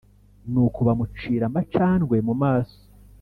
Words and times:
Nuko 0.51 0.79
bamucira 0.87 1.43
amacandwe 1.47 2.15
mu 2.27 2.33
maso 2.41 2.79